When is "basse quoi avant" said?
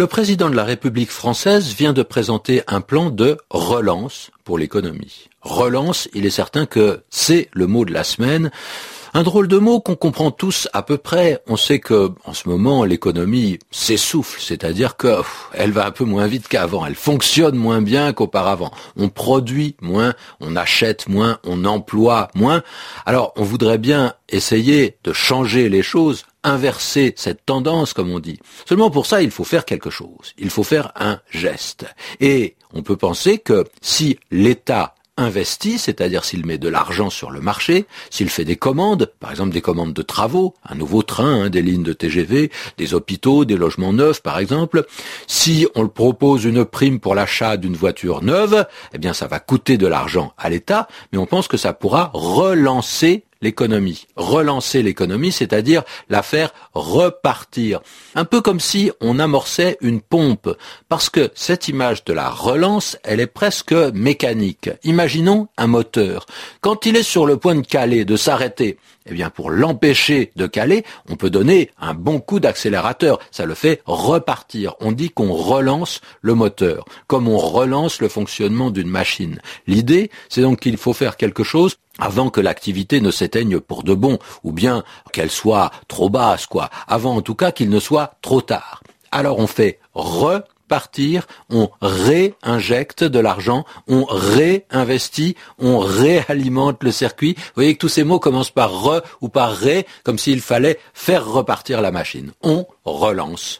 86.08-87.16